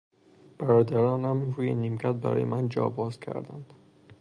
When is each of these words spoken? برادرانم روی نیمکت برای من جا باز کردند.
برادرانم 0.59 1.51
روی 1.51 1.75
نیمکت 1.75 2.11
برای 2.13 2.43
من 2.45 2.69
جا 2.69 2.89
باز 2.89 3.19
کردند. 3.19 3.73